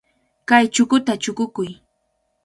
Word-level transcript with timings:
Kay 0.49 0.65
chukuta 0.73 1.13
chukukuy. 1.23 1.69